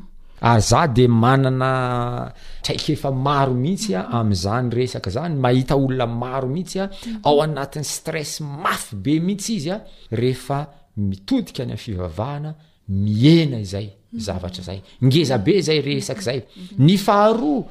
[0.60, 2.32] za de manana
[2.64, 6.84] traiky efa maro mihitsya ami'zany resaka zany mahita olona maro mihitsya
[7.28, 8.32] ao anatin'y stress
[8.64, 9.78] mafy be mihitsy izy a
[10.22, 10.60] rehefa
[11.08, 12.52] mitodika ny am fivavahana
[12.88, 13.88] miena izay
[14.26, 16.40] zavatra zayngezabe zay resakzay
[16.86, 17.64] ny faharoa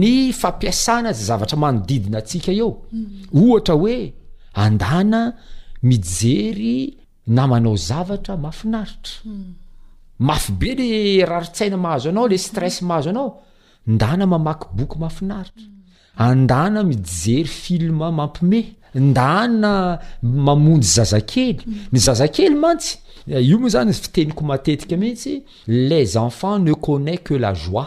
[0.00, 2.68] ny fampiasana za zavatra manodidina atsika eo
[3.38, 4.12] ohatra hoe
[4.64, 5.20] andana
[5.88, 6.76] mijery
[7.26, 9.14] na manao zavatra mafinaritra
[10.18, 13.42] mafybe le raritsaina mahazo anao le stres mahazo anao
[13.86, 15.52] ndana mamakyboky mafinaitra
[16.16, 19.98] ada mijery film ampimehna
[20.52, 21.56] amony zazaelyy
[22.10, 25.32] azaely anooa zany fiteniko aeka itsy
[25.88, 27.86] les enfant ne conai que la joi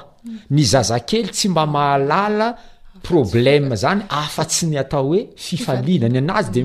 [0.53, 5.19] ny zazakely ty ma malarblnafatsy ny atao oe
[5.53, 6.61] iainany anazy de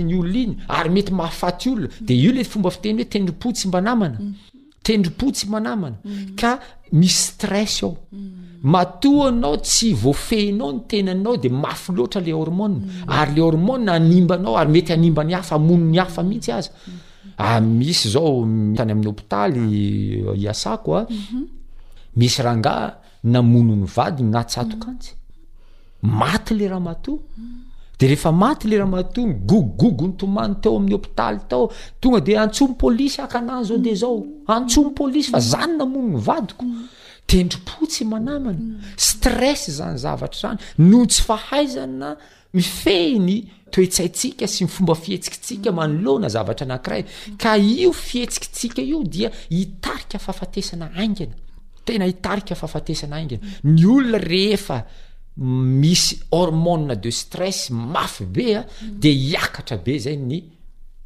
[0.00, 2.96] inyaymetymahaaolnadeole mbften
[3.44, 7.16] hoeteds medtmisy
[7.66, 7.96] s ao
[8.66, 12.66] mato anao tsy voafehinao ny tenanao de mafy loatra le ôrmô
[13.08, 18.42] ary le ôrmôa animbanao ary mety animbany hafaamonony hafa mihitsy y ô
[23.98, 24.36] a
[28.42, 36.16] ahatyle ahtggomany teo amy ptaltotongade antsomy polisy akaanazyao de zao antsomy polisy fa zany namonony
[36.18, 36.64] vadiko
[37.26, 42.12] tendrompotsy manamana stress zany zavatra zany noho tsy fahaizana
[42.54, 43.36] mifehiny
[43.74, 47.02] toetsaitsika sy yfomba fihetsikitsika manolohana zavatra anankiray
[47.42, 51.34] ka io fihetsikitsika io dia hitarika fahafatesana aingina
[51.84, 54.78] tena hitarika fahafatesana aingina ny olona rehefa
[55.84, 58.64] misy hormona de stress mafy bea
[59.02, 60.42] de hiakatra be zayy ny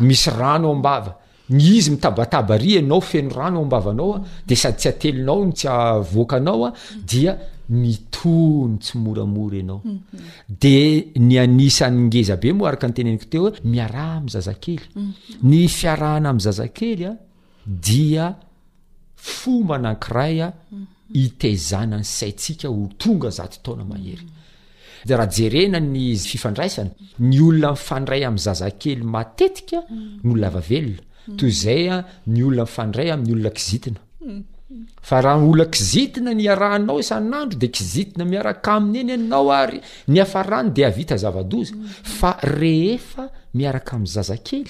[0.00, 1.18] misy rano ambava
[1.50, 6.64] ny izy mitabatabary anao feno rano ambavanao a de sady tsy atelonao ny tsy avoakanao
[6.66, 6.70] a
[7.10, 7.32] dia
[7.82, 9.80] mitony tsy moramora anao
[10.60, 10.74] de
[11.16, 14.82] ny anisan'nyngeza be moa araka nyteneniko teo hoe miarah am zazakely
[15.42, 17.12] ny fiarahana am zazakely a
[17.66, 18.36] dia
[19.14, 20.54] fo manakiray a
[21.12, 24.26] itezana ny saitsika ho tonga zaty taona mahery
[25.06, 26.90] draha jerena ny fifandraisany
[27.22, 31.02] ny olona mifandray amin'y zazakely matetika ny olona avavelona
[31.38, 34.00] toy zay a ny olona mifandray amin'ny olona kizitina
[35.08, 40.18] fa raha olona kizintina ny arahanao isanandro di kizitina miaraka aminy eny anao ary ny
[40.24, 41.74] afarany di avita zavadozy
[42.18, 44.64] fa rehefa miaraka amin'ny zazakely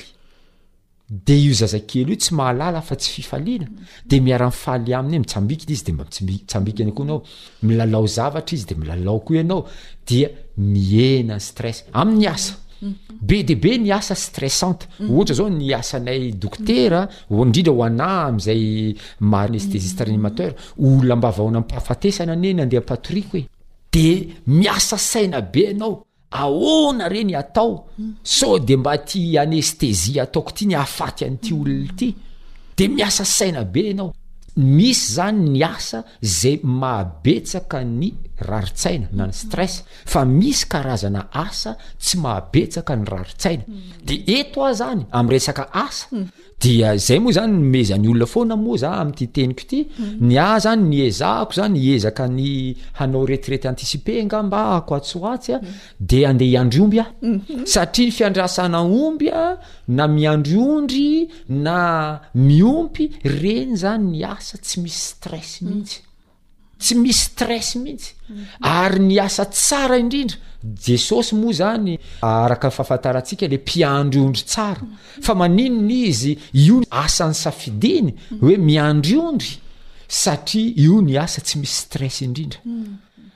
[1.10, 3.64] de io zazakely io tsy mahalala fa tsy fifaliana
[4.04, 11.76] de miara'myfaly anye mitsambikiy izy de ma tayoa anaomilaoaaizyde ilooa anaod enanyresay
[12.32, 16.92] asbe debe ny asaressante ohatra zao ny asanay okter
[17.30, 18.92] indrindra hoana amzay
[19.32, 20.52] marestesistanimater
[20.88, 23.32] ololambavahonamaaesana anenadehias
[23.98, 24.98] e.
[25.10, 25.94] saiaeaa
[26.30, 27.86] ahona reny atao
[28.22, 31.60] so de mba ti anestezia ataoko ty ny afaty an'ity mm.
[31.60, 32.08] olona ity
[32.76, 34.12] de miasa saina be ianao
[34.56, 38.10] misy zany ny asa zay maabetsaka ny
[38.48, 39.40] raritsaina na ny mm.
[39.42, 44.04] stress fa misy karazana asa tsy mahabetsaka ny raritsaina mm.
[44.04, 46.06] de eto a zany am' resaka asa
[46.58, 50.22] dia zay moa zany nmezan'ny olona foana moa za amity teniko ity hmm.
[50.28, 52.50] ny ah zany niezahko zany iezaka ny
[52.98, 55.76] hanao retirety anticipe ngambahako atsyhoatsy a hmm.
[56.10, 57.62] de andeha iandry omby ah mhm.
[57.74, 59.46] satria fiandrasana omby a
[59.96, 61.08] na miandryondry
[61.64, 61.76] na
[62.48, 63.04] miompy
[63.38, 65.98] reny zany ny asa tsy misy stress mihitsy
[66.78, 68.14] tsy misy stress mihitsy
[68.62, 70.36] ary ny asa tsara indrindra
[70.86, 74.86] jesosy moa zany araka fafantarantsika le mpiandry ondry tsara
[75.26, 76.32] fa maninony izy
[76.66, 79.50] io asan'ny safidiny hoe miandry ondry
[80.20, 82.60] satria io ny asa tsy misy stresy indrindra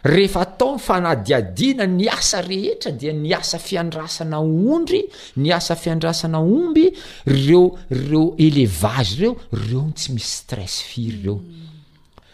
[0.06, 4.38] ehefa taony fanadiadiana ny asa rehetra dia ny asa fiandrasana
[4.70, 5.02] ondry
[5.42, 6.86] ny asa fiandrasana omby
[7.26, 9.34] reo reo elevage reo
[9.66, 11.38] reon tsy misy stress firy reo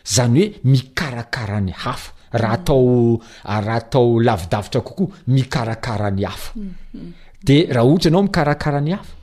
[0.09, 2.63] zany hoe mikarakara ny hafa raha mm.
[2.63, 7.13] atao ah, raha atao lavidavitra kokoa mikarakarany hafa mm, mm.
[7.45, 9.15] de raha ohatra anao mikarakarany hafa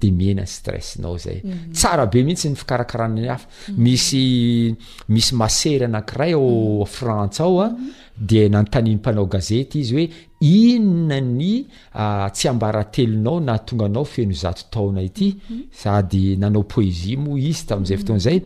[0.00, 8.48] de mienany stressnao zay sarabe mihitsy ny fikarakaranyafa mismisy masey anakray ao frants aode ah,
[8.48, 10.08] nantaninypanaozetaizoe
[10.40, 15.36] inonany ah, tsy ambaratelonao natonga nao feno zato taona ity
[15.70, 18.38] sady nanao poezia moa izy tam'zay fotoany zay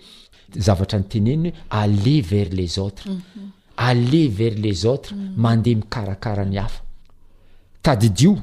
[0.62, 3.50] zavatra ny tenenina hoe aller vers les autres mhm.
[3.76, 5.34] aller vers les atres mhm.
[5.42, 6.80] mandeha mikarakara ny hafa
[7.82, 8.38] tadidio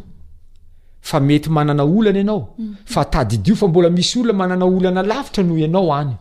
[1.02, 2.76] fa mety manana olana ianao mhm.
[2.86, 6.14] fa tadidio fa mbola misy olona manana olana lafitra noho ianao any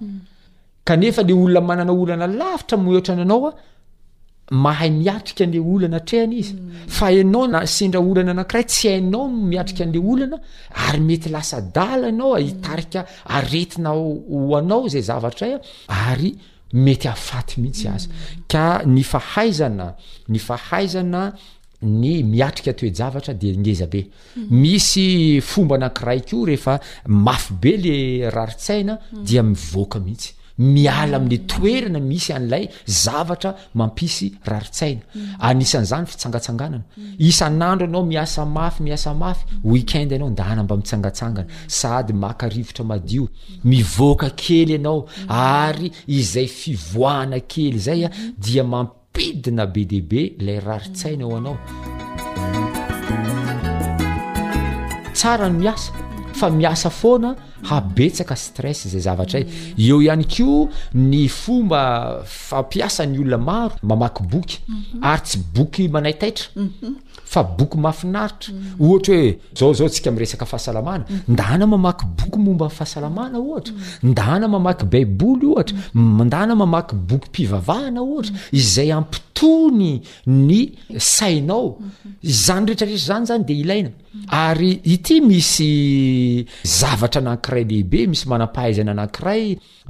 [0.84, 3.52] kanefa le olona manana olana lafitra mihoatrana anao a
[4.50, 6.86] mahay miatrika an'le olana trahana izy mm.
[6.88, 10.36] fahianao nasendra olana anakiray tsy hainao miatrika an'la olana
[10.88, 12.14] ary mety lasa dala mm.
[12.14, 16.36] anao ahitarika aretinao hoanao zay zavatra ya ary
[16.72, 18.42] mety ahafaty mihitsy azy mm.
[18.48, 19.94] ka ny fahaizana
[20.28, 21.32] ny fahaizana
[21.82, 24.08] ny miatrika toejavatra de hezabe
[24.50, 32.00] misy fomba anankiray ko rehefa mafy be le raritsaina dia mivoaka mihitsy miala amin'ny toerana
[32.04, 32.64] misy an'ilay
[33.02, 35.20] zavatra mampisy raritsaina mm.
[35.48, 36.86] anisan'izany fitsangatsanganana
[37.28, 43.34] isanandro anao miasa mafy miasa mafy weekend anao ndana mba mitsangatsangana sady makarivotra madio mm.
[43.64, 45.30] mivoaka kely ianao mm.
[45.62, 45.88] ary
[46.18, 48.08] izay fivoana kely zaya
[48.44, 51.56] dia mampidina be deabe ilay raritsaina ho anao
[55.16, 55.92] tsarano miasa
[56.40, 57.30] fa miasa foana
[57.70, 60.48] habetsaka stress zay zavatra y eo ihany ko
[60.96, 61.82] ny fomba
[62.48, 65.04] fampiasa ny olona maro mamaky boky mhm.
[65.10, 66.90] ary tsy boky manay taitra mhm.
[67.32, 72.68] fa boky mafinaritra ohatra hoe zao zao tsika m' resaka fahasalamana ndana mamaky boky mombay
[72.78, 75.76] fahasalamana ohatra ndana mamaky baiboly ohatra
[76.28, 79.92] ndana mamaky boky mpivavahana ohatra izay ampitony
[80.26, 80.60] ny
[81.14, 81.78] sainao
[82.32, 83.90] izany rehetrarehetra zany zany de ilaina
[84.28, 85.70] ary ity misy
[86.78, 89.44] zavatra anankiray lehibe misy manampahaizana anankiray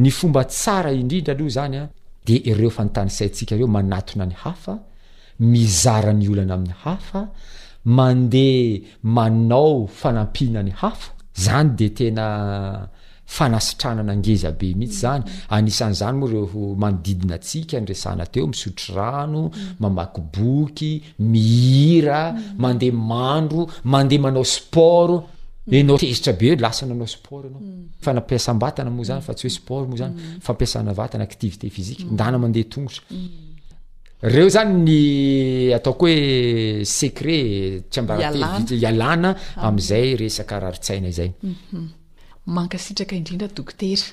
[0.01, 1.83] ny fomba aa indrindra aloha zanya
[2.25, 4.73] de reo fantanisayntsika reo manatona ny hafa
[5.51, 7.21] mizaran'ny olana amin'ny hafa
[7.85, 8.79] mandeha
[9.15, 12.89] manao fanampihna ny hafa zany de tena
[13.25, 15.01] fanasitrananangeza be mihitsy mm.
[15.01, 21.25] zany anisan'zany moa reho manodidinaatsika anresana teo misotro rano mamakiboky mm.
[21.31, 22.39] mihira mm.
[22.63, 25.13] mandeha mandro mandeha manao sport
[25.75, 27.61] enao tezitra be lasa nanao sport anao
[28.05, 30.13] fanampiasam-batana moa zany fa tsy hoe sport moa zany
[30.45, 33.01] fampiasana vatana activité fizika ndana mandeha tongotra
[34.21, 39.65] reo zany ny ataoko hoe secret tsy amba hialana ah.
[39.69, 41.87] amin'izay resaka raharitsaina izay mhm.
[42.45, 44.03] mankasitraka indrindra dokotera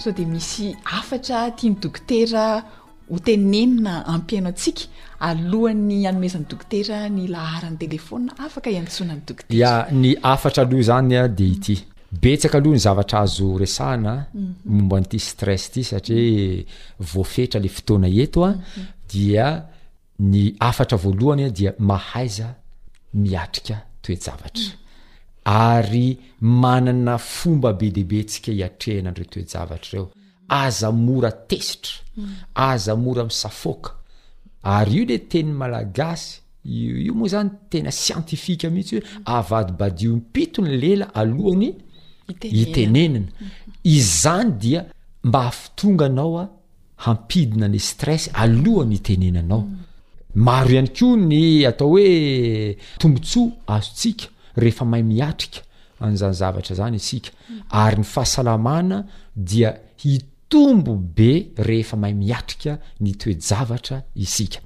[0.00, 2.64] sao de misy afatra tia ny dokotera
[3.12, 4.88] hotenenina ampiaino antsika
[5.20, 11.44] alohan'ny anomezan'ny dokotera ny laharany telefona afaka hiantsonany dokote ar ny afatra aloha zanya de
[11.52, 11.84] ity
[12.20, 14.54] betsaka alohany zavatra azo resahna mhm.
[14.76, 16.64] mombanyty stres ty satriao mhm.
[17.12, 18.82] voafetra le fotoana etoa mhm.
[19.12, 19.46] dia
[20.30, 22.46] ny afatra voalohany dia mahaiza
[23.22, 24.70] miatrika toejavatra
[25.68, 26.08] ary
[26.62, 30.08] manana fomba be debe tsika hiatrehinanre toejavatrareo
[30.64, 31.92] aza mora tesitra
[32.70, 33.90] aza mora misafoka
[34.76, 36.28] ary io le teny malagasy
[36.74, 39.04] iio moa zany tena sientifika mihitsy hoe
[39.36, 41.68] avadibadio mipito ny lela alohany
[42.40, 43.26] itenenana
[43.84, 44.58] izyzany mhm.
[44.58, 44.84] dia
[45.24, 46.48] mba afitonga anao a
[46.96, 49.76] hampidina ly stress alohany hitenenanao mhm.
[50.34, 54.24] maro ihany ko ny atao hoe tombo tsoa azo tsika
[54.56, 55.60] rehefa mahay miatrika
[56.00, 57.58] an'izany zavatra zany isika mhm.
[57.70, 59.04] ary ny fahasalamana
[59.36, 59.76] dia
[60.12, 64.58] itombo be rehefa mahay miatrika ny toejavatra isika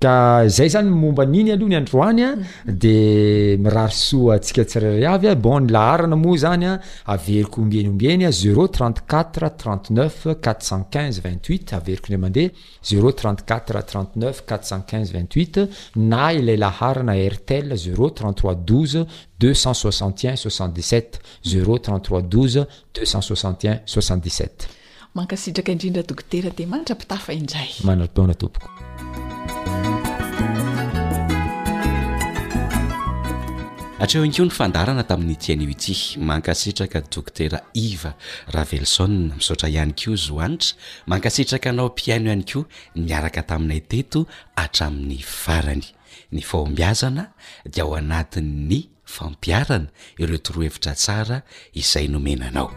[0.00, 2.36] ka zay zany momba niny aloha ny androany a
[2.72, 6.80] de mirarysoa antsika tsirairiavy a bon ny laharana moa zany a
[7.14, 12.50] averiko hombienyombieny a zeo 34 39 45 28 averiko ndra mandeha
[12.82, 15.66] ze 34 39 45 28
[15.96, 19.04] na ilay laharana erthell 0 33 2
[19.40, 21.20] 261 67
[21.52, 24.72] 0 33 2 61 67aa
[34.04, 35.94] atreo any koa ny fandarana tamin'ny tian'io ity
[36.30, 38.12] mankasitraka dokotera iva
[38.56, 40.72] ravelson misaotra ihany koa izy oanitra
[41.10, 42.64] mankasitraka anao mpiaino ihany koa
[43.08, 44.20] niaraka taminay teto
[44.64, 45.84] atramin'ny farany
[46.34, 47.24] ny fahombiazana
[47.72, 48.78] dia ao anatin' ny
[49.14, 49.88] fampiarana
[50.22, 51.36] ireo toroa hevitra tsara
[51.80, 52.68] izay nomenanao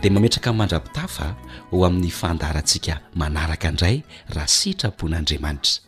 [0.00, 1.26] dia mametraka nmandrapitafa
[1.70, 3.96] ho amin'ny fandarantsika manaraka indray
[4.34, 5.87] raha sitrapon'andriamanitra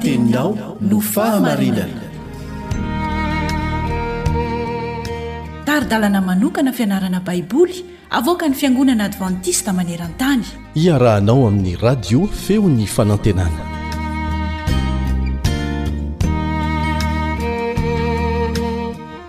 [0.00, 2.06] teinao no fahamarinana
[5.66, 10.44] taridalana manokana fianarana baiboly avoka ny fiangonana advantista maneran-tany
[10.76, 13.62] iarahanao amin'ny radio feo ny fanantenana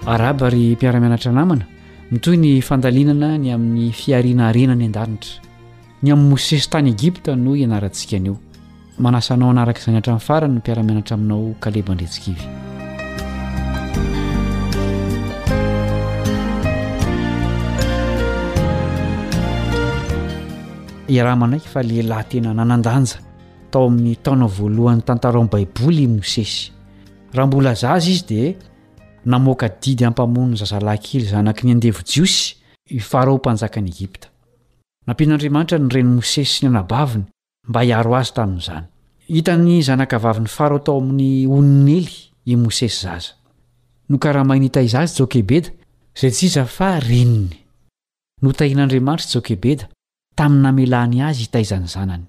[0.06, 1.66] arabary mpiaramianatra namana
[2.12, 5.42] mitoy ny fandalinana ny amin'ny fiarianaarinany an-danitra
[6.04, 8.38] ny amin'n mosesy tany egipta no hianarantsika nio
[9.00, 12.42] manasa nao anaraka izany hatramin'ny farany ny mpiaramianatra aminao kalebandritsikivy
[21.16, 23.18] iraha manaiky fa lehilahy tena nanandanja
[23.72, 26.66] tao amin'ny taona voalohan'ny tantaro amin'ny baiboly i mosesy
[27.36, 28.54] raha mbola zaza izy dia
[29.34, 32.42] namoaka didy ampamoniny zazalaynkely za anaki ny andevo-jiosy
[32.94, 34.28] hifarao h mpanjaka any egipta
[35.08, 37.26] nampian'andriamanitra ny reny mosesy sy ny anabaviny
[37.70, 38.86] mba hiaro azy tamin'izany
[39.30, 42.14] hitan'ny zanakavavyn'ny farao tao amin'ny oninely
[42.52, 43.34] i mosesy zaza
[44.10, 45.70] no karahamainytaiza azy jokebeda
[46.22, 47.52] zaytiza fa rnny
[48.44, 49.86] notain'andriamanitra jokebeda
[50.40, 52.26] tami'nynamelany azy itaizan'ny zanany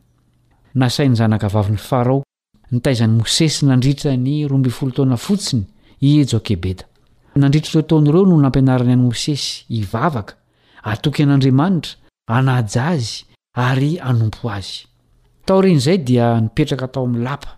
[0.82, 2.18] nasain'ny zanakavavin'ny farao
[2.74, 5.64] nitaizan'ny mosesy nandritra ny rombflotoana fotsiny
[6.11, 6.84] ijokebeda
[7.41, 10.34] nandritra totonaireo no nampianarany any mosesy ivavaka
[10.93, 11.95] atoky ian'andriamanitra
[12.38, 13.12] anaj azy
[13.68, 14.89] ary anompo azy
[15.51, 17.51] tareny zay dia nipetraka tao amn'ny lapa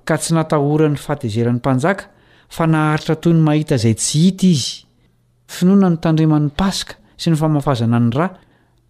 [0.08, 2.04] ka tsy natahoran'ny fatezeran'ny mpanjaka
[2.56, 4.72] fa naharitra toy ny mahita izay tsy hita izy
[5.56, 8.26] finoana ny tandreman'ny paska sy ny famahafazana ny ra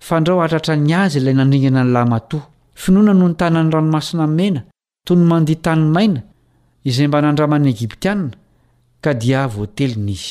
[0.06, 2.38] fa ndrao hatratra ny azy ilay nandringana ny lahmato
[2.82, 4.60] finoana no nytanany ranomasina mena
[5.06, 6.20] toy ny manditanymaina
[6.88, 8.36] izay mba nandraman'ny egiptianina
[9.04, 10.30] ka dia voatelina izy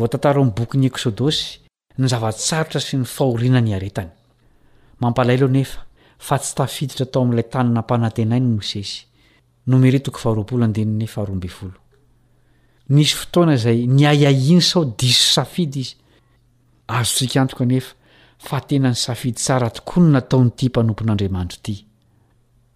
[0.00, 1.60] vntbokynyeksôdôsy
[1.98, 5.74] ny zavatsarotra sy ny fahorina nyetnyampaaionef
[6.26, 9.06] fa tsy tafiditra tao amin'lay tannampanatenaiy mosesynsy
[13.20, 15.96] fotoana zay nyaiainy sao diso safidy izy
[16.88, 17.94] azotsik antoka nefa
[18.48, 21.89] fa tena ny safidy tsara tokoany na taon'ity mpanompon'andriamanitro ity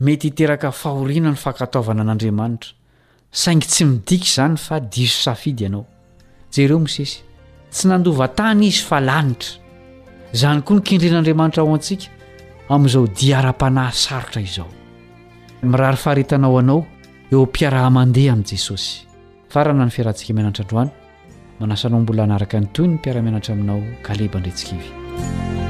[0.00, 2.70] mety hiteraka fahoriana ny fankataovana an'andriamanitra
[3.30, 5.84] saingy tsy midiky izany fa diso safidy ianao
[6.54, 7.16] jereo misisy
[7.72, 9.58] tsy nandova tany izy fa lanitra
[10.36, 12.06] izany koa ny kindren'andriamanitra ao antsika
[12.74, 14.70] amin'izao diara-panahy sarotra izao
[15.62, 16.80] mirary faharitanao anao
[17.32, 18.90] eo mpiarahmandeha amin'i jesosy
[19.50, 20.90] fa raha na ny fiarantsika mianatra ndroany
[21.58, 25.66] manasanao mbola naraka ny toyy ny mpiaramianatra aminao kalebandretsikivy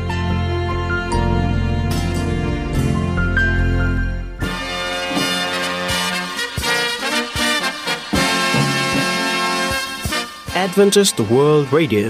[10.59, 12.05] radi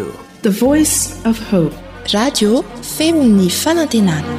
[2.96, 4.34] femny fanantenana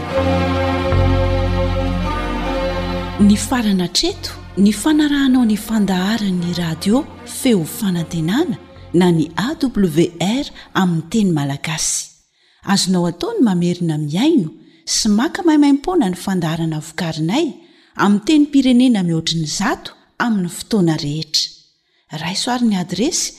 [3.28, 4.32] ny farana treto
[4.66, 7.04] ny fanarahanao ny fandaharanny radio
[7.42, 8.58] feo fanantenana
[8.94, 10.46] na ny awr
[10.82, 11.98] aminny teny malagasy
[12.74, 14.50] azonao ataony mamerina miaino
[14.96, 17.46] sy maka mahaimaimpona ny fandaharana vokarinay
[18.04, 19.92] amiy teny pirenena mihoatriny zato
[20.26, 21.46] amin'ny fotoana rehetra
[22.24, 23.39] raisoarin'ny adresy